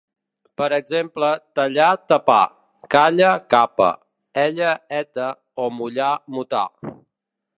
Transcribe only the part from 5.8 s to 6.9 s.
mullar-mutar.